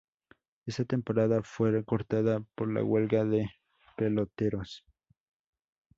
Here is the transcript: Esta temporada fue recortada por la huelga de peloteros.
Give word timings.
Esta 0.65 0.83
temporada 0.83 1.43
fue 1.43 1.69
recortada 1.69 2.43
por 2.55 2.73
la 2.73 2.83
huelga 2.83 3.23
de 3.23 3.51
peloteros. 3.95 4.83